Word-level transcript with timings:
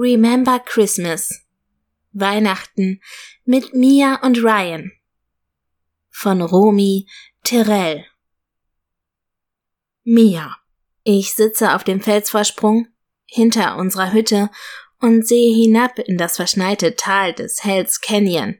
Remember 0.00 0.60
Christmas. 0.60 1.44
Weihnachten 2.12 3.00
mit 3.44 3.74
Mia 3.74 4.20
und 4.22 4.38
Ryan. 4.38 4.92
Von 6.08 6.40
Romy 6.40 7.08
Terrell. 7.42 8.04
Mia. 10.04 10.56
Ich 11.02 11.34
sitze 11.34 11.74
auf 11.74 11.82
dem 11.82 12.00
Felsvorsprung 12.00 12.86
hinter 13.26 13.76
unserer 13.76 14.12
Hütte 14.12 14.50
und 15.00 15.26
sehe 15.26 15.52
hinab 15.52 15.98
in 15.98 16.16
das 16.16 16.36
verschneite 16.36 16.94
Tal 16.94 17.32
des 17.34 17.64
Hells 17.64 18.00
Canyon. 18.00 18.56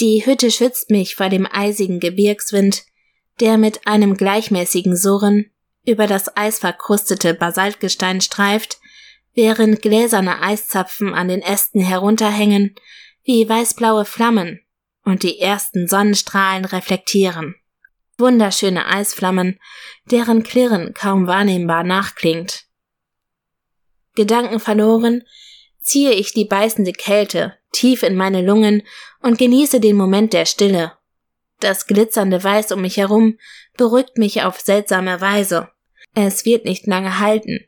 Die 0.00 0.26
Hütte 0.26 0.50
schützt 0.50 0.90
mich 0.90 1.14
vor 1.14 1.28
dem 1.28 1.46
eisigen 1.48 2.00
Gebirgswind, 2.00 2.82
der 3.38 3.56
mit 3.56 3.86
einem 3.86 4.16
gleichmäßigen 4.16 4.96
Surren 4.96 5.48
über 5.86 6.08
das 6.08 6.36
eisverkrustete 6.36 7.34
Basaltgestein 7.34 8.20
streift 8.20 8.80
während 9.36 9.82
gläserne 9.82 10.42
Eiszapfen 10.42 11.14
an 11.14 11.28
den 11.28 11.42
Ästen 11.42 11.80
herunterhängen 11.80 12.74
wie 13.22 13.48
weißblaue 13.48 14.04
Flammen 14.04 14.60
und 15.04 15.22
die 15.22 15.38
ersten 15.38 15.86
Sonnenstrahlen 15.86 16.64
reflektieren. 16.64 17.54
Wunderschöne 18.18 18.86
Eisflammen, 18.86 19.60
deren 20.10 20.42
Klirren 20.42 20.94
kaum 20.94 21.26
wahrnehmbar 21.26 21.84
nachklingt. 21.84 22.64
Gedanken 24.14 24.58
verloren, 24.58 25.22
ziehe 25.78 26.12
ich 26.12 26.32
die 26.32 26.46
beißende 26.46 26.92
Kälte 26.92 27.58
tief 27.72 28.02
in 28.02 28.16
meine 28.16 28.40
Lungen 28.40 28.82
und 29.20 29.38
genieße 29.38 29.80
den 29.80 29.96
Moment 29.96 30.32
der 30.32 30.46
Stille. 30.46 30.92
Das 31.60 31.86
glitzernde 31.86 32.42
Weiß 32.42 32.72
um 32.72 32.80
mich 32.80 32.96
herum 32.96 33.38
beruhigt 33.76 34.16
mich 34.16 34.42
auf 34.42 34.60
seltsame 34.60 35.20
Weise. 35.20 35.68
Es 36.14 36.46
wird 36.46 36.64
nicht 36.64 36.86
lange 36.86 37.18
halten. 37.18 37.65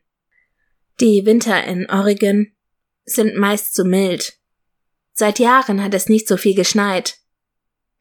Die 1.01 1.25
Winter 1.25 1.63
in 1.65 1.89
Oregon 1.89 2.53
sind 3.05 3.37
meist 3.37 3.75
zu 3.75 3.85
mild. 3.85 4.37
Seit 5.13 5.39
Jahren 5.39 5.83
hat 5.83 5.95
es 5.95 6.09
nicht 6.09 6.27
so 6.27 6.37
viel 6.37 6.57
geschneit. 6.57 7.19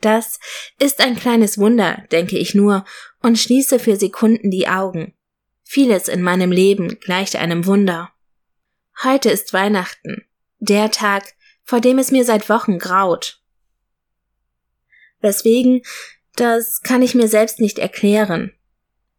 Das 0.02 0.40
ist 0.80 1.00
ein 1.00 1.16
kleines 1.16 1.60
Wunder, 1.60 2.04
denke 2.12 2.40
ich 2.40 2.56
nur, 2.56 2.86
und 3.22 3.38
schließe 3.38 3.78
für 3.78 3.98
Sekunden 3.98 4.50
die 4.50 4.68
Augen. 4.68 5.14
Vieles 5.64 6.08
in 6.08 6.24
meinem 6.24 6.52
Leben 6.52 7.00
gleicht 7.00 7.36
einem 7.36 7.68
Wunder. 7.68 8.12
Heute 9.04 9.30
ist 9.30 9.54
Weihnachten, 9.54 10.26
der 10.58 10.90
Tag, 10.90 11.36
vor 11.64 11.82
dem 11.82 12.00
es 12.00 12.10
mir 12.10 12.26
seit 12.26 12.50
Wochen 12.50 12.80
graut. 12.80 13.42
Weswegen, 15.20 15.84
das 16.36 16.82
kann 16.82 17.04
ich 17.04 17.14
mir 17.14 17.28
selbst 17.28 17.60
nicht 17.60 17.78
erklären. 17.78 18.57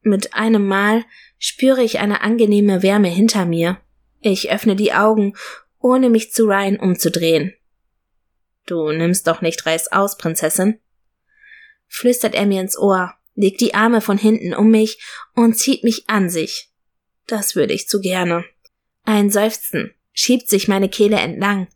Mit 0.08 0.32
einem 0.32 0.66
Mal 0.66 1.04
spüre 1.38 1.82
ich 1.82 1.98
eine 1.98 2.22
angenehme 2.22 2.82
Wärme 2.82 3.08
hinter 3.08 3.44
mir. 3.44 3.78
Ich 4.22 4.50
öffne 4.50 4.74
die 4.74 4.94
Augen, 4.94 5.34
ohne 5.80 6.08
mich 6.08 6.32
zu 6.32 6.46
Ryan 6.46 6.78
umzudrehen. 6.78 7.52
Du 8.64 8.90
nimmst 8.90 9.26
doch 9.26 9.42
nicht 9.42 9.66
Reis 9.66 9.92
aus, 9.92 10.16
Prinzessin? 10.16 10.80
flüstert 11.88 12.34
er 12.34 12.46
mir 12.46 12.62
ins 12.62 12.78
Ohr, 12.78 13.14
legt 13.34 13.60
die 13.60 13.74
Arme 13.74 14.00
von 14.00 14.16
hinten 14.16 14.54
um 14.54 14.70
mich 14.70 14.98
und 15.34 15.58
zieht 15.58 15.84
mich 15.84 16.08
an 16.08 16.30
sich. 16.30 16.70
Das 17.26 17.54
würde 17.54 17.74
ich 17.74 17.86
zu 17.86 18.00
gerne. 18.00 18.46
Ein 19.04 19.30
Seufzen 19.30 19.92
schiebt 20.12 20.48
sich 20.48 20.68
meine 20.68 20.88
Kehle 20.88 21.16
entlang. 21.16 21.68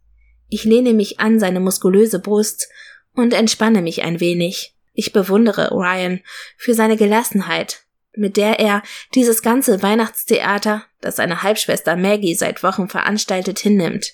Ich 0.49 0.65
lehne 0.65 0.95
mich 0.95 1.21
an 1.21 1.39
seine 1.39 1.61
muskulöse 1.61 2.19
Brust 2.19 2.67
und 3.15 3.35
entspanne 3.35 3.83
mich 3.83 4.03
ein 4.03 4.21
wenig. 4.21 4.75
Ich 4.95 5.13
bewundere 5.13 5.71
Ryan 5.71 6.23
für 6.57 6.73
seine 6.73 6.97
Gelassenheit, 6.97 7.85
mit 8.15 8.37
der 8.37 8.61
er 8.61 8.83
dieses 9.15 9.43
ganze 9.43 9.83
Weihnachtstheater, 9.83 10.85
das 11.01 11.17
seine 11.17 11.43
Halbschwester 11.43 11.97
Maggie 11.97 12.35
seit 12.35 12.63
Wochen 12.63 12.89
veranstaltet, 12.89 13.59
hinnimmt. 13.59 14.13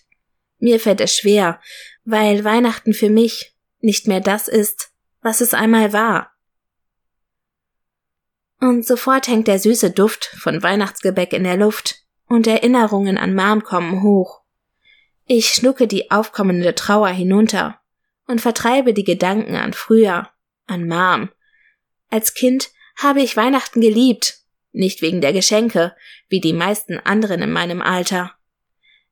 Mir 0.58 0.80
fällt 0.80 1.00
es 1.00 1.16
schwer, 1.16 1.60
weil 2.04 2.44
Weihnachten 2.44 2.92
für 2.92 3.10
mich 3.10 3.56
nicht 3.80 4.06
mehr 4.08 4.20
das 4.20 4.48
ist, 4.48 4.90
was 5.22 5.40
es 5.40 5.54
einmal 5.54 5.92
war. 5.92 6.32
Und 8.60 8.84
sofort 8.84 9.28
hängt 9.28 9.46
der 9.46 9.58
süße 9.58 9.90
Duft 9.90 10.24
von 10.24 10.62
Weihnachtsgebäck 10.62 11.32
in 11.32 11.44
der 11.44 11.56
Luft 11.56 12.02
und 12.26 12.46
Erinnerungen 12.46 13.16
an 13.16 13.34
Mom 13.34 13.62
kommen 13.62 14.02
hoch. 14.02 14.42
Ich 15.26 15.50
schlucke 15.50 15.86
die 15.86 16.10
aufkommende 16.10 16.74
Trauer 16.74 17.08
hinunter 17.08 17.80
und 18.26 18.40
vertreibe 18.40 18.94
die 18.94 19.04
Gedanken 19.04 19.54
an 19.54 19.72
früher, 19.74 20.28
an 20.66 20.88
Mom. 20.88 21.30
Als 22.10 22.34
Kind 22.34 22.70
habe 22.98 23.22
ich 23.22 23.36
Weihnachten 23.36 23.80
geliebt, 23.80 24.40
nicht 24.72 25.02
wegen 25.02 25.20
der 25.20 25.32
Geschenke, 25.32 25.94
wie 26.28 26.40
die 26.40 26.52
meisten 26.52 26.98
anderen 26.98 27.40
in 27.40 27.52
meinem 27.52 27.80
Alter. 27.80 28.32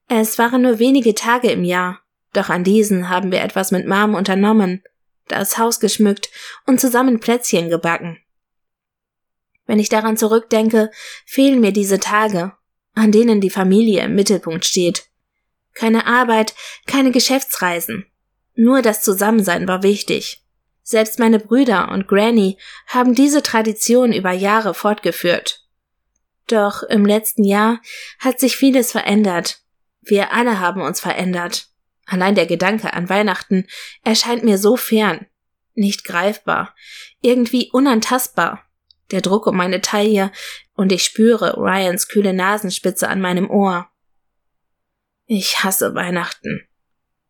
Es 0.08 0.38
waren 0.38 0.62
nur 0.62 0.78
wenige 0.78 1.14
Tage 1.14 1.50
im 1.50 1.64
Jahr, 1.64 2.00
doch 2.32 2.50
an 2.50 2.64
diesen 2.64 3.08
haben 3.08 3.32
wir 3.32 3.41
etwas 3.41 3.70
mit 3.70 3.86
Mom 3.86 4.14
unternommen, 4.14 4.82
das 5.28 5.56
Haus 5.56 5.80
geschmückt 5.80 6.30
und 6.66 6.80
zusammen 6.80 7.20
Plätzchen 7.20 7.70
gebacken. 7.70 8.19
Wenn 9.66 9.78
ich 9.78 9.88
daran 9.88 10.16
zurückdenke, 10.16 10.91
fehlen 11.24 11.60
mir 11.60 11.72
diese 11.72 11.98
Tage, 11.98 12.53
an 12.94 13.12
denen 13.12 13.41
die 13.41 13.50
Familie 13.50 14.03
im 14.03 14.14
Mittelpunkt 14.14 14.64
steht. 14.64 15.06
Keine 15.74 16.06
Arbeit, 16.06 16.54
keine 16.86 17.10
Geschäftsreisen. 17.10 18.06
Nur 18.54 18.82
das 18.82 19.03
Zusammensein 19.03 19.68
war 19.68 19.82
wichtig. 19.82 20.46
Selbst 20.88 21.19
meine 21.19 21.41
Brüder 21.41 21.91
und 21.91 22.06
Granny 22.06 22.58
haben 22.86 23.12
diese 23.12 23.42
Tradition 23.42 24.12
über 24.12 24.30
Jahre 24.30 24.72
fortgeführt. 24.72 25.66
Doch 26.47 26.84
im 26.84 27.04
letzten 27.04 27.42
Jahr 27.42 27.80
hat 28.20 28.38
sich 28.38 28.56
vieles 28.56 28.92
verändert. 28.92 29.62
Wir 30.00 30.32
alle 30.32 30.60
haben 30.60 30.80
uns 30.82 31.00
verändert. 31.00 31.66
Allein 32.06 32.36
der 32.36 32.47
Gedanke 32.47 32.92
an 32.92 33.08
Weihnachten 33.08 33.66
erscheint 34.04 34.44
mir 34.44 34.58
so 34.58 34.76
fern, 34.76 35.26
nicht 35.74 36.04
greifbar, 36.04 36.72
irgendwie 37.20 37.68
unantastbar. 37.72 38.62
Der 39.10 39.22
Druck 39.22 39.48
um 39.48 39.56
meine 39.56 39.80
Taille 39.80 40.30
und 40.74 40.92
ich 40.92 41.03
spüre 41.03 41.56
Ryans 41.56 42.06
kühle 42.06 42.32
Nasenspitze 42.32 43.08
an 43.08 43.20
meinem 43.20 43.50
Ohr. 43.50 43.91
Ich 45.24 45.64
hasse 45.64 45.97
Weihnachten, 45.97 46.68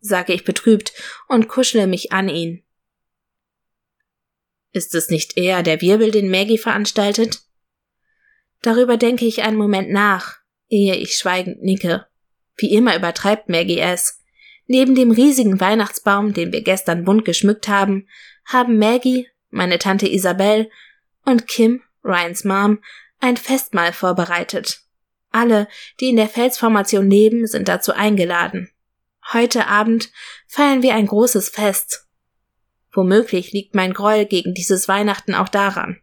sage 0.00 0.34
ich 0.34 0.44
betrübt 0.44 0.92
und 1.26 1.48
kuschle 1.48 1.86
mich 1.86 2.12
an 2.12 2.28
ihn. 2.28 2.66
Ist 4.76 4.94
es 4.94 5.09
nicht 5.09 5.38
eher 5.38 5.62
der 5.62 5.81
Wirbel, 5.81 6.10
den 6.10 6.31
Maggie 6.31 6.59
veranstaltet? 6.59 7.41
Darüber 8.60 8.98
denke 8.98 9.25
ich 9.25 9.42
einen 9.42 9.56
Moment 9.56 9.91
nach, 9.91 10.37
ehe 10.69 10.94
ich 10.97 11.16
schweigend 11.16 11.62
nicke. 11.62 12.04
Wie 12.59 12.75
immer 12.75 12.94
übertreibt 12.94 13.48
Maggie 13.48 13.81
es. 13.81 14.22
Neben 14.66 14.94
dem 14.94 15.12
riesigen 15.12 15.60
Weihnachtsbaum, 15.60 16.34
den 16.34 16.53
wir 16.53 16.60
gestern 16.60 17.06
bunt 17.06 17.25
geschmückt 17.25 17.69
haben, 17.69 18.06
haben 18.44 18.78
Maggie, 18.78 19.26
meine 19.48 19.78
Tante 19.78 20.10
Isabel 20.10 20.69
und 21.25 21.47
Kim, 21.48 21.81
Ryans 22.04 22.44
Mom, 22.44 22.82
ein 23.19 23.38
Festmahl 23.38 23.94
vorbereitet. 23.94 24.82
Alle, 25.31 25.69
die 26.00 26.10
in 26.10 26.16
der 26.16 26.28
Felsformation 26.28 27.09
leben, 27.09 27.47
sind 27.47 27.69
dazu 27.69 27.92
eingeladen. 27.92 28.70
Heute 29.32 29.69
Abend 29.69 30.10
feiern 30.47 30.82
wir 30.82 30.94
ein 30.94 31.06
großes 31.06 31.48
Fest, 31.48 32.05
Womöglich 32.96 33.52
liegt 33.52 33.74
mein 33.74 33.92
Groll 33.92 34.24
gegen 34.24 34.54
dieses 34.54 34.88
Weihnachten 34.88 35.34
auch 35.34 35.50
daran. 35.50 36.00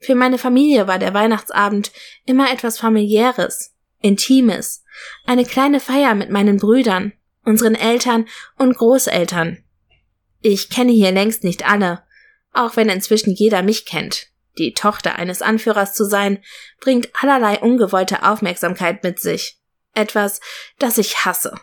Für 0.00 0.14
meine 0.14 0.36
Familie 0.36 0.86
war 0.86 0.98
der 0.98 1.14
Weihnachtsabend 1.14 1.92
immer 2.26 2.52
etwas 2.52 2.78
familiäres, 2.78 3.74
intimes, 4.02 4.84
eine 5.24 5.46
kleine 5.46 5.80
Feier 5.80 6.14
mit 6.14 6.28
meinen 6.28 6.58
Brüdern, 6.58 7.14
unseren 7.42 7.74
Eltern 7.74 8.28
und 8.58 8.76
Großeltern. 8.76 9.64
Ich 10.42 10.68
kenne 10.68 10.92
hier 10.92 11.10
längst 11.10 11.42
nicht 11.42 11.66
alle, 11.66 12.02
auch 12.52 12.76
wenn 12.76 12.90
inzwischen 12.90 13.32
jeder 13.32 13.62
mich 13.62 13.86
kennt. 13.86 14.26
Die 14.58 14.74
Tochter 14.74 15.16
eines 15.16 15.40
Anführers 15.40 15.94
zu 15.94 16.04
sein, 16.04 16.44
bringt 16.80 17.08
allerlei 17.18 17.58
ungewollte 17.60 18.24
Aufmerksamkeit 18.24 19.02
mit 19.02 19.20
sich. 19.20 19.58
Etwas, 19.94 20.42
das 20.78 20.98
ich 20.98 21.24
hasse. 21.24 21.54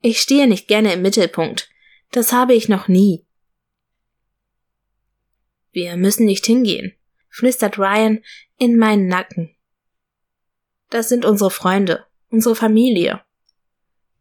Ich 0.00 0.20
stehe 0.20 0.46
nicht 0.46 0.68
gerne 0.68 0.92
im 0.92 1.02
Mittelpunkt. 1.02 1.68
Das 2.12 2.32
habe 2.32 2.54
ich 2.54 2.68
noch 2.68 2.86
nie. 2.86 3.27
Wir 5.78 5.96
müssen 5.96 6.26
nicht 6.26 6.44
hingehen, 6.44 6.92
flüstert 7.28 7.78
Ryan 7.78 8.24
in 8.58 8.76
meinen 8.76 9.06
Nacken. 9.06 9.54
Das 10.90 11.08
sind 11.08 11.24
unsere 11.24 11.52
Freunde, 11.52 12.04
unsere 12.30 12.56
Familie. 12.56 13.20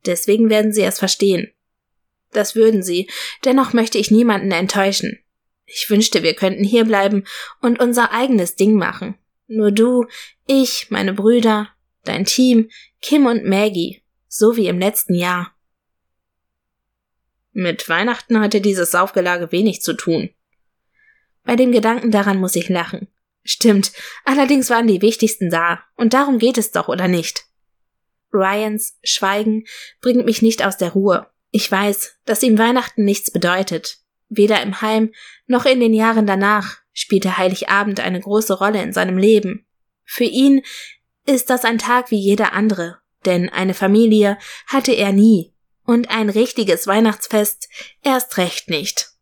Deswegen 0.05 0.51
werden 0.51 0.71
sie 0.71 0.83
es 0.83 0.99
verstehen. 0.99 1.51
Das 2.31 2.53
würden 2.53 2.83
sie, 2.83 3.09
dennoch 3.43 3.73
möchte 3.73 3.97
ich 3.97 4.11
niemanden 4.11 4.51
enttäuschen. 4.51 5.17
Ich 5.65 5.89
wünschte, 5.89 6.21
wir 6.21 6.35
könnten 6.35 6.63
hierbleiben 6.63 7.25
und 7.59 7.79
unser 7.79 8.11
eigenes 8.11 8.53
Ding 8.53 8.75
machen. 8.75 9.17
Nur 9.47 9.71
du, 9.71 10.05
ich, 10.45 10.91
meine 10.91 11.13
Brüder, 11.15 11.69
dein 12.03 12.25
Team, 12.25 12.69
Kim 13.01 13.25
und 13.25 13.45
Maggie, 13.45 14.03
so 14.27 14.57
wie 14.57 14.67
im 14.67 14.77
letzten 14.77 15.15
Jahr. 15.15 15.55
Mit 17.51 17.89
Weihnachten 17.89 18.39
hatte 18.39 18.61
dieses 18.61 18.91
Saufgelage 18.91 19.51
wenig 19.51 19.81
zu 19.81 19.93
tun. 19.93 20.29
Bei 21.47 21.55
dem 21.55 21.71
Gedanken 21.71 22.11
daran 22.11 22.39
muss 22.41 22.57
ich 22.57 22.67
lachen. 22.67 23.07
Stimmt, 23.45 23.93
allerdings 24.25 24.69
waren 24.69 24.85
die 24.85 25.01
wichtigsten 25.01 25.49
da, 25.49 25.79
und 25.95 26.13
darum 26.13 26.39
geht 26.39 26.57
es 26.57 26.71
doch, 26.71 26.89
oder 26.89 27.07
nicht? 27.07 27.45
Ryans 28.33 28.97
Schweigen 29.01 29.63
bringt 30.01 30.25
mich 30.25 30.41
nicht 30.41 30.65
aus 30.65 30.75
der 30.75 30.91
Ruhe. 30.91 31.27
Ich 31.51 31.71
weiß, 31.71 32.17
dass 32.25 32.43
ihm 32.43 32.59
Weihnachten 32.59 33.05
nichts 33.05 33.31
bedeutet. 33.31 33.99
Weder 34.27 34.61
im 34.61 34.81
Heim 34.81 35.13
noch 35.45 35.63
in 35.63 35.79
den 35.79 35.93
Jahren 35.93 36.27
danach 36.27 36.79
spielte 36.91 37.37
Heiligabend 37.37 38.01
eine 38.01 38.19
große 38.19 38.55
Rolle 38.55 38.83
in 38.83 38.91
seinem 38.91 39.17
Leben. 39.17 39.65
Für 40.03 40.25
ihn 40.25 40.63
ist 41.25 41.49
das 41.49 41.63
ein 41.63 41.77
Tag 41.77 42.11
wie 42.11 42.19
jeder 42.19 42.51
andere, 42.51 42.97
denn 43.25 43.47
eine 43.47 43.73
Familie 43.73 44.37
hatte 44.65 44.91
er 44.91 45.13
nie 45.13 45.53
und 45.85 46.09
ein 46.09 46.29
richtiges 46.29 46.87
Weihnachtsfest 46.87 47.69
erst 48.03 48.35
recht 48.35 48.69
nicht. 48.69 49.16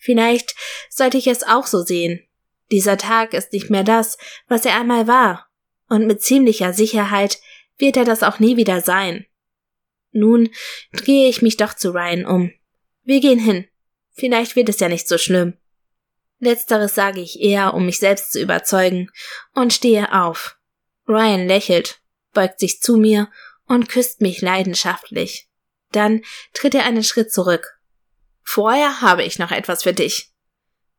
Vielleicht 0.00 0.54
sollte 0.88 1.18
ich 1.18 1.26
es 1.26 1.42
auch 1.42 1.66
so 1.66 1.82
sehen. 1.82 2.26
Dieser 2.72 2.96
Tag 2.96 3.34
ist 3.34 3.52
nicht 3.52 3.70
mehr 3.70 3.84
das, 3.84 4.16
was 4.48 4.64
er 4.64 4.76
einmal 4.78 5.06
war, 5.06 5.48
und 5.88 6.06
mit 6.06 6.22
ziemlicher 6.22 6.72
Sicherheit 6.72 7.38
wird 7.78 7.96
er 7.96 8.04
das 8.04 8.22
auch 8.22 8.38
nie 8.38 8.56
wieder 8.56 8.80
sein. 8.80 9.26
Nun 10.12 10.50
drehe 10.92 11.28
ich 11.28 11.42
mich 11.42 11.56
doch 11.56 11.74
zu 11.74 11.90
Ryan 11.90 12.24
um. 12.24 12.52
Wir 13.02 13.20
gehen 13.20 13.38
hin. 13.38 13.66
Vielleicht 14.12 14.56
wird 14.56 14.68
es 14.68 14.80
ja 14.80 14.88
nicht 14.88 15.06
so 15.06 15.18
schlimm. 15.18 15.56
Letzteres 16.38 16.94
sage 16.94 17.20
ich 17.20 17.40
eher, 17.40 17.74
um 17.74 17.86
mich 17.86 17.98
selbst 17.98 18.32
zu 18.32 18.40
überzeugen, 18.40 19.10
und 19.54 19.72
stehe 19.72 20.12
auf. 20.12 20.56
Ryan 21.06 21.46
lächelt, 21.46 22.00
beugt 22.32 22.60
sich 22.60 22.80
zu 22.80 22.96
mir 22.96 23.30
und 23.66 23.88
küsst 23.88 24.20
mich 24.20 24.40
leidenschaftlich. 24.40 25.48
Dann 25.92 26.22
tritt 26.54 26.74
er 26.74 26.84
einen 26.84 27.04
Schritt 27.04 27.32
zurück. 27.32 27.79
Vorher 28.52 29.00
habe 29.00 29.22
ich 29.22 29.38
noch 29.38 29.52
etwas 29.52 29.84
für 29.84 29.92
dich. 29.92 30.32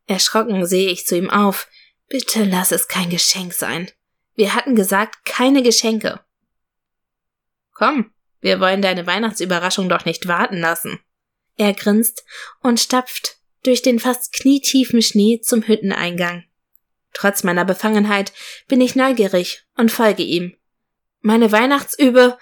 Erschrocken 0.07 0.65
sehe 0.65 0.89
ich 0.89 1.05
zu 1.05 1.17
ihm 1.17 1.29
auf. 1.29 1.67
Bitte 2.07 2.45
lass 2.45 2.71
es 2.71 2.87
kein 2.87 3.09
Geschenk 3.09 3.51
sein. 3.51 3.91
Wir 4.35 4.55
hatten 4.55 4.73
gesagt, 4.73 5.25
keine 5.25 5.61
Geschenke. 5.61 6.21
Komm, 7.73 8.09
wir 8.39 8.61
wollen 8.61 8.81
deine 8.81 9.05
Weihnachtsüberraschung 9.05 9.89
doch 9.89 10.05
nicht 10.05 10.29
warten 10.29 10.59
lassen. 10.61 11.01
Er 11.57 11.73
grinst 11.73 12.23
und 12.61 12.79
stapft 12.79 13.35
durch 13.63 13.81
den 13.81 13.99
fast 13.99 14.31
knietiefen 14.31 15.01
Schnee 15.01 15.41
zum 15.41 15.61
Hütteneingang. 15.63 16.45
Trotz 17.11 17.43
meiner 17.43 17.65
Befangenheit 17.65 18.31
bin 18.69 18.79
ich 18.79 18.95
neugierig 18.95 19.65
und 19.75 19.91
folge 19.91 20.23
ihm. 20.23 20.55
Meine 21.19 21.51
Weihnachtsübe. 21.51 22.37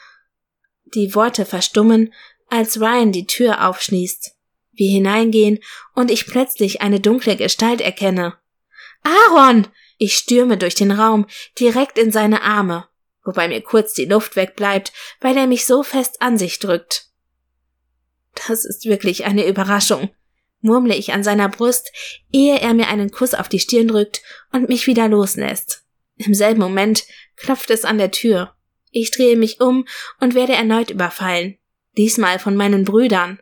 Die 0.86 1.16
Worte 1.16 1.46
verstummen, 1.46 2.14
als 2.48 2.80
Ryan 2.80 3.12
die 3.12 3.26
Tür 3.26 3.68
aufschließt. 3.68 4.36
Wir 4.80 4.90
hineingehen 4.90 5.60
und 5.94 6.10
ich 6.10 6.26
plötzlich 6.26 6.82
eine 6.82 7.00
dunkle 7.00 7.36
Gestalt 7.36 7.82
erkenne. 7.82 8.38
Aaron! 9.04 9.68
Ich 9.98 10.16
stürme 10.16 10.58
durch 10.58 10.76
den 10.76 10.92
Raum, 10.92 11.28
direkt 11.60 11.98
in 11.98 12.12
seine 12.12 12.42
Arme, 12.42 12.88
wobei 13.26 13.50
mir 13.50 13.62
kurz 13.62 13.94
die 13.94 14.06
Luft 14.06 14.38
wegbleibt, 14.38 14.94
weil 15.20 15.36
er 15.36 15.46
mich 15.46 15.66
so 15.66 15.84
fest 15.84 16.22
an 16.22 16.38
sich 16.38 16.60
drückt. 16.60 17.08
Das 18.48 18.64
ist 18.64 18.86
wirklich 18.86 19.26
eine 19.26 19.46
Überraschung 19.46 20.10
murmle 20.62 20.96
ich 20.96 21.14
an 21.14 21.24
seiner 21.24 21.50
Brust, 21.50 21.92
ehe 22.32 22.60
er 22.60 22.74
mir 22.74 22.88
einen 22.88 23.12
Kuss 23.12 23.34
auf 23.34 23.50
die 23.50 23.60
Stirn 23.60 23.88
drückt 23.88 24.22
und 24.52 24.70
mich 24.70 24.88
wieder 24.88 25.08
loslässt. 25.08 25.84
Im 26.18 26.34
selben 26.34 26.60
Moment 26.60 27.06
klopft 27.38 27.70
es 27.70 27.86
an 27.86 27.98
der 27.98 28.12
Tür. 28.12 28.54
Ich 28.92 29.12
drehe 29.12 29.38
mich 29.38 29.62
um 29.62 29.86
und 30.20 30.36
werde 30.36 30.54
erneut 30.54 30.90
überfallen. 30.90 31.58
Diesmal 31.98 32.40
von 32.40 32.56
meinen 32.56 32.84
Brüdern. 32.84 33.40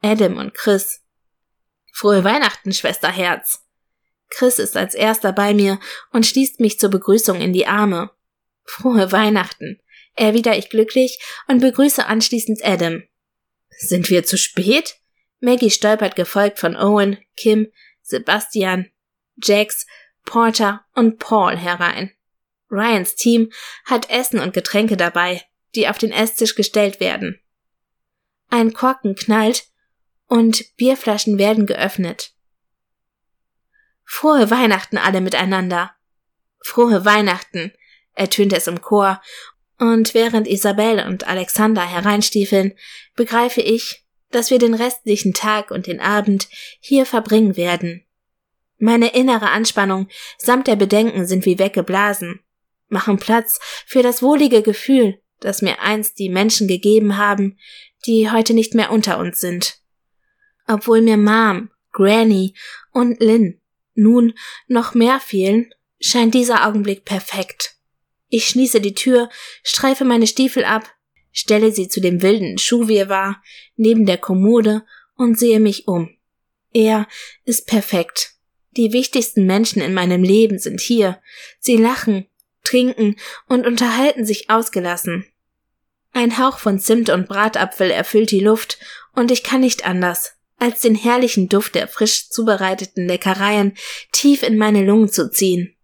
Adam 0.00 0.36
und 0.36 0.54
Chris. 0.54 1.02
Frohe 1.92 2.24
Weihnachten, 2.24 2.72
Schwesterherz. 2.72 3.64
Chris 4.30 4.58
ist 4.58 4.76
als 4.76 4.94
erster 4.94 5.32
bei 5.32 5.54
mir 5.54 5.80
und 6.12 6.26
schließt 6.26 6.60
mich 6.60 6.78
zur 6.78 6.90
Begrüßung 6.90 7.40
in 7.40 7.52
die 7.52 7.66
Arme. 7.66 8.10
Frohe 8.64 9.10
Weihnachten, 9.10 9.80
erwidere 10.14 10.56
ich 10.56 10.68
glücklich 10.68 11.18
und 11.46 11.60
begrüße 11.60 12.06
anschließend 12.06 12.64
Adam. 12.64 13.02
Sind 13.70 14.10
wir 14.10 14.24
zu 14.24 14.36
spät? 14.36 14.96
Maggie 15.40 15.70
stolpert 15.70 16.16
gefolgt 16.16 16.58
von 16.58 16.76
Owen, 16.76 17.18
Kim, 17.36 17.72
Sebastian, 18.02 18.90
Jax, 19.42 19.86
Porter 20.24 20.84
und 20.94 21.18
Paul 21.18 21.56
herein. 21.56 22.12
Ryans 22.70 23.14
Team 23.14 23.50
hat 23.84 24.10
Essen 24.10 24.40
und 24.40 24.52
Getränke 24.52 24.96
dabei, 24.96 25.42
die 25.74 25.88
auf 25.88 25.96
den 25.96 26.12
Esstisch 26.12 26.54
gestellt 26.54 27.00
werden. 27.00 27.40
Ein 28.50 28.72
Korken 28.74 29.14
knallt 29.14 29.68
und 30.28 30.76
Bierflaschen 30.76 31.38
werden 31.38 31.66
geöffnet. 31.66 32.32
Frohe 34.04 34.50
Weihnachten 34.50 34.96
alle 34.98 35.20
miteinander. 35.20 35.92
Frohe 36.60 37.04
Weihnachten, 37.04 37.72
ertönt 38.14 38.52
es 38.52 38.66
im 38.66 38.80
Chor, 38.80 39.20
und 39.78 40.12
während 40.14 40.48
Isabel 40.48 41.06
und 41.06 41.26
Alexander 41.26 41.82
hereinstiefeln, 41.82 42.74
begreife 43.14 43.60
ich, 43.60 44.04
dass 44.30 44.50
wir 44.50 44.58
den 44.58 44.74
restlichen 44.74 45.34
Tag 45.34 45.70
und 45.70 45.86
den 45.86 46.00
Abend 46.00 46.48
hier 46.80 47.06
verbringen 47.06 47.56
werden. 47.56 48.04
Meine 48.78 49.14
innere 49.14 49.50
Anspannung 49.50 50.08
samt 50.36 50.66
der 50.66 50.76
Bedenken 50.76 51.26
sind 51.26 51.44
wie 51.46 51.58
weggeblasen, 51.58 52.40
machen 52.88 53.18
Platz 53.18 53.60
für 53.86 54.02
das 54.02 54.22
wohlige 54.22 54.62
Gefühl, 54.62 55.20
das 55.40 55.62
mir 55.62 55.80
einst 55.80 56.18
die 56.18 56.28
Menschen 56.28 56.68
gegeben 56.68 57.16
haben, 57.16 57.58
die 58.06 58.30
heute 58.30 58.54
nicht 58.54 58.74
mehr 58.74 58.90
unter 58.90 59.18
uns 59.18 59.40
sind. 59.40 59.78
Obwohl 60.68 61.00
mir 61.00 61.16
Mom, 61.16 61.70
Granny 61.92 62.54
und 62.92 63.20
Lynn 63.20 63.60
nun 63.94 64.34
noch 64.68 64.94
mehr 64.94 65.18
fehlen, 65.18 65.74
scheint 66.00 66.34
dieser 66.34 66.66
Augenblick 66.66 67.04
perfekt. 67.04 67.74
Ich 68.28 68.46
schließe 68.46 68.80
die 68.80 68.94
Tür, 68.94 69.30
streife 69.64 70.04
meine 70.04 70.26
Stiefel 70.26 70.64
ab, 70.64 70.88
stelle 71.32 71.72
sie 71.72 71.88
zu 71.88 72.00
dem 72.00 72.22
wilden 72.22 72.58
Schuhwirrwarr 72.58 73.42
neben 73.76 74.06
der 74.06 74.18
Kommode 74.18 74.84
und 75.16 75.38
sehe 75.38 75.58
mich 75.58 75.88
um. 75.88 76.10
Er 76.72 77.08
ist 77.44 77.66
perfekt. 77.66 78.34
Die 78.76 78.92
wichtigsten 78.92 79.46
Menschen 79.46 79.80
in 79.80 79.94
meinem 79.94 80.22
Leben 80.22 80.58
sind 80.58 80.80
hier. 80.80 81.20
Sie 81.58 81.76
lachen, 81.76 82.26
trinken 82.62 83.16
und 83.46 83.66
unterhalten 83.66 84.26
sich 84.26 84.50
ausgelassen. 84.50 85.24
Ein 86.12 86.38
Hauch 86.38 86.58
von 86.58 86.78
Zimt 86.78 87.08
und 87.08 87.26
Bratapfel 87.26 87.90
erfüllt 87.90 88.30
die 88.30 88.40
Luft, 88.40 88.78
und 89.14 89.30
ich 89.30 89.42
kann 89.42 89.62
nicht 89.62 89.86
anders, 89.86 90.37
als 90.58 90.80
den 90.80 90.94
herrlichen 90.94 91.48
Duft 91.48 91.74
der 91.74 91.88
frisch 91.88 92.28
zubereiteten 92.28 93.06
Leckereien 93.06 93.76
tief 94.12 94.42
in 94.42 94.58
meine 94.58 94.84
Lungen 94.84 95.08
zu 95.08 95.30
ziehen. 95.30 95.74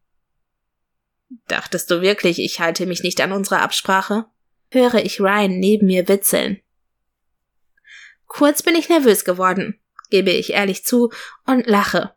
Dachtest 1.48 1.90
du 1.90 2.02
wirklich, 2.02 2.38
ich 2.38 2.60
halte 2.60 2.86
mich 2.86 3.02
nicht 3.02 3.20
an 3.20 3.32
unsere 3.32 3.60
Absprache? 3.60 4.26
höre 4.70 4.94
ich 4.94 5.20
Ryan 5.20 5.58
neben 5.58 5.86
mir 5.86 6.08
witzeln. 6.08 6.60
Kurz 8.26 8.62
bin 8.62 8.74
ich 8.74 8.88
nervös 8.88 9.24
geworden, 9.24 9.80
gebe 10.10 10.30
ich 10.30 10.52
ehrlich 10.52 10.84
zu 10.84 11.10
und 11.46 11.66
lache. 11.66 12.14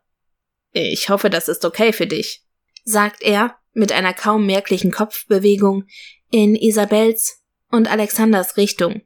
Ich 0.72 1.08
hoffe, 1.08 1.30
das 1.30 1.48
ist 1.48 1.64
okay 1.64 1.92
für 1.92 2.06
dich, 2.06 2.44
sagt 2.84 3.22
er 3.22 3.56
mit 3.72 3.92
einer 3.92 4.12
kaum 4.12 4.44
merklichen 4.46 4.90
Kopfbewegung 4.90 5.84
in 6.30 6.56
Isabels 6.56 7.42
und 7.70 7.88
Alexanders 7.88 8.56
Richtung. 8.56 9.02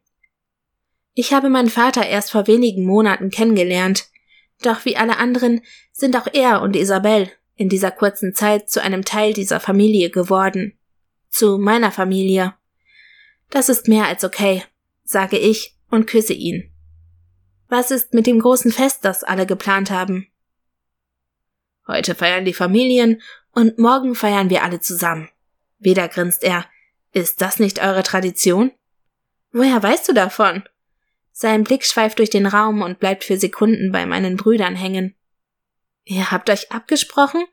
Ich 1.15 1.33
habe 1.33 1.51
meinen 1.51 1.69
Vater 1.69 2.07
erst 2.07 2.31
vor 2.31 2.47
wenigen 2.47 2.85
Monaten 2.87 3.31
kennengelernt, 3.31 4.09
doch 4.63 4.85
wie 4.85 4.97
alle 4.97 5.19
anderen 5.19 5.61
sind 5.93 6.17
auch 6.17 6.27
er 6.33 6.63
und 6.63 6.77
Isabel 6.77 7.31
in 7.57 7.69
dieser 7.69 7.91
kurzen 7.91 8.35
Zeit 8.35 8.71
zu 8.71 8.81
einem 8.83 9.05
Teil 9.05 9.35
dieser 9.35 9.61
Familie 9.61 10.11
geworden. 10.11 10.79
Zu 11.29 11.59
meiner 11.59 11.93
Familie. 11.93 12.55
Das 13.51 13.69
ist 13.69 13.89
mehr 13.89 14.07
als 14.07 14.25
okay, 14.25 14.65
sage 15.05 15.39
ich 15.39 15.77
und 15.91 16.07
küsse 16.07 16.33
ihn. 16.33 16.73
Was 17.69 17.91
ist 17.91 18.15
mit 18.15 18.27
dem 18.27 18.39
großen 18.41 18.73
Fest, 18.73 19.05
das 19.05 19.25
alle 19.25 19.47
geplant 19.47 19.91
haben? 19.91 20.29
Heute 21.87 22.15
feiern 22.15 22.45
die 22.45 22.55
Familien 22.55 23.21
und 23.53 23.79
morgen 23.79 24.15
feiern 24.15 24.51
wir 24.51 24.63
alle 24.63 24.81
zusammen. 24.81 25.29
Wieder 25.79 26.09
grinst 26.09 26.45
er. 26.45 26.65
Ist 27.13 27.43
das 27.43 27.59
nicht 27.59 27.83
eure 27.83 28.03
Tradition? 28.03 28.73
Woher 29.53 29.83
weißt 29.83 30.09
du 30.09 30.15
davon? 30.15 30.65
Sein 31.33 31.65
Blick 31.65 31.85
schweift 31.85 32.19
durch 32.19 32.31
den 32.31 32.47
Raum 32.47 32.83
und 32.83 33.01
bleibt 33.01 33.25
für 33.25 33.39
Sekunden 33.39 33.91
bei 33.91 34.07
meinen 34.07 34.37
Brüdern 34.37 34.77
hängen. 34.77 35.17
Ihr 36.05 36.31
habt 36.31 36.51
euch 36.51 36.71
abgesprochen? 36.71 37.45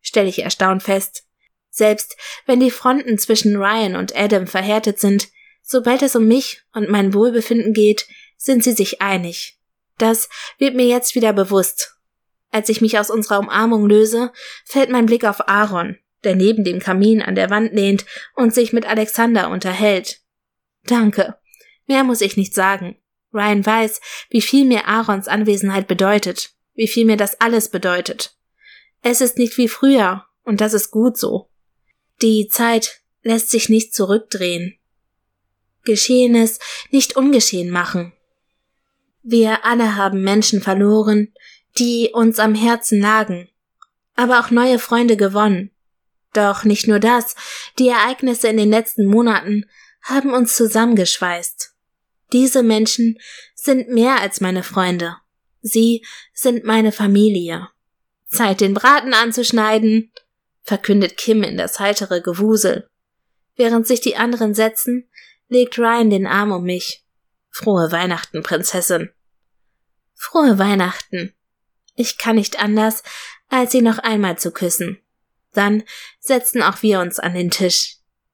Stell 0.00 0.28
ich 0.28 0.42
erstaunt 0.42 0.82
fest. 0.82 1.24
Selbst 1.70 2.16
wenn 2.46 2.60
die 2.60 2.70
Fronten 2.70 3.18
zwischen 3.18 3.56
Ryan 3.56 3.96
und 3.96 4.14
Adam 4.14 4.46
verhärtet 4.46 5.00
sind, 5.00 5.28
sobald 5.62 6.02
es 6.02 6.14
um 6.14 6.26
mich 6.28 6.62
und 6.72 6.88
mein 6.88 7.12
Wohlbefinden 7.12 7.72
geht, 7.72 8.06
sind 8.36 8.62
sie 8.62 8.72
sich 8.72 9.02
einig. 9.02 9.58
Das 9.98 10.28
wird 10.58 10.74
mir 10.74 10.86
jetzt 10.86 11.14
wieder 11.14 11.32
bewusst. 11.32 11.96
Als 12.50 12.68
ich 12.68 12.80
mich 12.80 12.98
aus 12.98 13.10
unserer 13.10 13.40
Umarmung 13.40 13.88
löse, 13.88 14.32
fällt 14.64 14.90
mein 14.90 15.06
Blick 15.06 15.24
auf 15.24 15.48
Aaron, 15.48 15.98
der 16.22 16.36
neben 16.36 16.62
dem 16.62 16.78
Kamin 16.78 17.20
an 17.20 17.34
der 17.34 17.50
Wand 17.50 17.72
lehnt 17.72 18.04
und 18.36 18.54
sich 18.54 18.72
mit 18.72 18.86
Alexander 18.86 19.50
unterhält. 19.50 20.20
Danke. 20.84 21.36
Mehr 21.86 22.04
muss 22.04 22.20
ich 22.20 22.36
nicht 22.36 22.54
sagen. 22.54 22.96
Ryan 23.32 23.64
weiß, 23.64 24.00
wie 24.30 24.40
viel 24.40 24.64
mir 24.64 24.86
Aarons 24.86 25.28
Anwesenheit 25.28 25.88
bedeutet, 25.88 26.54
wie 26.74 26.88
viel 26.88 27.04
mir 27.04 27.16
das 27.16 27.40
alles 27.40 27.68
bedeutet. 27.68 28.36
Es 29.02 29.20
ist 29.20 29.38
nicht 29.38 29.58
wie 29.58 29.68
früher, 29.68 30.24
und 30.44 30.60
das 30.60 30.72
ist 30.72 30.90
gut 30.90 31.18
so. 31.18 31.50
Die 32.22 32.48
Zeit 32.48 33.02
lässt 33.22 33.50
sich 33.50 33.68
nicht 33.68 33.94
zurückdrehen. 33.94 34.78
Geschehenes 35.84 36.58
nicht 36.90 37.16
ungeschehen 37.16 37.70
machen. 37.70 38.12
Wir 39.22 39.64
alle 39.64 39.96
haben 39.96 40.22
Menschen 40.22 40.62
verloren, 40.62 41.32
die 41.78 42.10
uns 42.12 42.38
am 42.38 42.54
Herzen 42.54 43.00
lagen, 43.00 43.48
aber 44.14 44.40
auch 44.40 44.50
neue 44.50 44.78
Freunde 44.78 45.16
gewonnen. 45.16 45.70
Doch 46.32 46.64
nicht 46.64 46.88
nur 46.88 46.98
das, 46.98 47.34
die 47.78 47.88
Ereignisse 47.88 48.48
in 48.48 48.56
den 48.56 48.70
letzten 48.70 49.06
Monaten 49.06 49.66
haben 50.02 50.32
uns 50.32 50.56
zusammengeschweißt. 50.56 51.73
Diese 52.34 52.64
Menschen 52.64 53.16
sind 53.54 53.88
mehr 53.90 54.20
als 54.20 54.40
meine 54.40 54.64
Freunde. 54.64 55.16
Sie 55.62 56.04
sind 56.32 56.64
meine 56.64 56.90
Familie. 56.90 57.68
Zeit, 58.26 58.60
den 58.60 58.74
Braten 58.74 59.14
anzuschneiden, 59.14 60.12
verkündet 60.62 61.16
Kim 61.16 61.44
in 61.44 61.56
das 61.56 61.78
heitere 61.78 62.20
Gewusel. 62.20 62.90
Während 63.54 63.86
sich 63.86 64.00
die 64.00 64.16
anderen 64.16 64.52
setzen, 64.52 65.08
legt 65.46 65.78
Ryan 65.78 66.10
den 66.10 66.26
Arm 66.26 66.50
um 66.50 66.64
mich. 66.64 67.04
Frohe 67.50 67.92
Weihnachten, 67.92 68.42
Prinzessin. 68.42 69.10
Frohe 70.14 70.58
Weihnachten. 70.58 71.32
Ich 71.94 72.18
kann 72.18 72.34
nicht 72.34 72.58
anders, 72.58 73.04
als 73.48 73.70
sie 73.70 73.80
noch 73.80 73.98
einmal 73.98 74.38
zu 74.38 74.50
küssen. 74.50 75.00
Dann 75.52 75.84
setzten 76.18 76.62
auch 76.62 76.82
wir 76.82 76.98
uns 76.98 77.20
an 77.20 77.34
den 77.34 77.52
Tisch. 77.52 77.98